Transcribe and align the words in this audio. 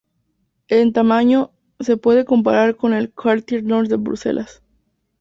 En 0.67 0.93
tamaño 0.93 1.51
se 1.79 1.95
puede 1.95 2.25
comparar 2.25 2.75
con 2.75 2.93
el 2.95 3.11
Quartier 3.13 3.63
Nord 3.63 3.87
de 3.87 3.97
Bruselas. 3.97 4.63